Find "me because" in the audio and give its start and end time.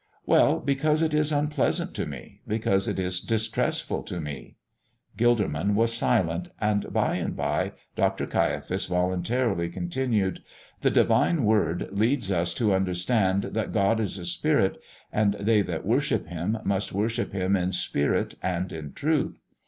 2.07-2.87